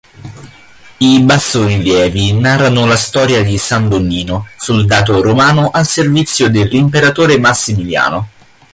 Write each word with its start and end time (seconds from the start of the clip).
I 0.97 1.21
bassorilievi 1.21 2.33
narrano 2.33 2.87
la 2.87 2.95
storia 2.95 3.43
di 3.43 3.55
San 3.59 3.87
Donnino, 3.87 4.47
soldato 4.57 5.21
romano 5.21 5.69
al 5.69 5.85
servizio 5.85 6.49
dell'imperatore 6.49 7.37
Massimiano. 7.37 8.29